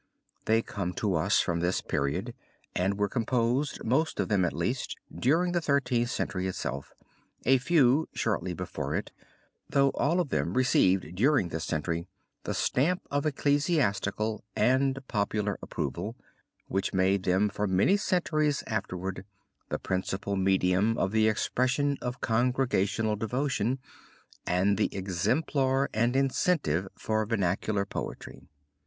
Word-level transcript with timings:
They 0.45 0.63
come 0.63 0.93
to 0.93 1.13
us 1.13 1.41
from 1.41 1.59
this 1.59 1.79
period 1.79 2.33
and 2.75 2.97
were 2.97 3.07
composed, 3.07 3.83
most 3.83 4.19
of 4.19 4.29
them 4.29 4.43
at 4.45 4.51
least, 4.51 4.97
during 5.15 5.51
the 5.51 5.61
Thirteenth 5.61 6.09
Century 6.09 6.47
itself, 6.47 6.91
a 7.45 7.59
few, 7.59 8.09
shortly 8.11 8.55
before 8.55 8.95
it, 8.95 9.11
though 9.69 9.89
all 9.89 10.19
of 10.19 10.29
them 10.29 10.55
received 10.55 11.13
during 11.13 11.49
this 11.49 11.65
century 11.65 12.07
the 12.45 12.55
stamp 12.55 13.03
of 13.11 13.27
ecclesiastical 13.27 14.43
and 14.55 14.97
popular 15.07 15.59
approval, 15.61 16.15
which 16.67 16.95
made 16.95 17.21
them 17.21 17.47
for 17.47 17.67
many 17.67 17.95
centuries 17.95 18.63
afterward 18.65 19.23
the 19.69 19.77
principal 19.77 20.35
medium 20.35 20.97
of 20.97 21.11
the 21.11 21.27
expression 21.27 21.99
of 22.01 22.21
congregational 22.21 23.15
devotion 23.15 23.77
and 24.47 24.79
the 24.79 24.89
exemplar 24.95 25.91
and 25.93 26.15
incentive 26.15 26.87
for 26.95 27.23
vernacular 27.27 27.85
poetry. 27.85 28.41